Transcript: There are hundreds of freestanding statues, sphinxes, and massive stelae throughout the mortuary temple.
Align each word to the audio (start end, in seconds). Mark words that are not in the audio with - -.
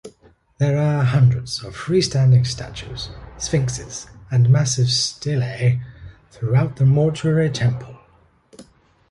There 0.57 0.79
are 0.79 1.03
hundreds 1.03 1.63
of 1.63 1.75
freestanding 1.77 2.47
statues, 2.47 3.11
sphinxes, 3.37 4.07
and 4.31 4.49
massive 4.49 4.87
stelae 4.89 5.79
throughout 6.31 6.77
the 6.77 6.87
mortuary 6.87 7.51
temple. 7.51 7.99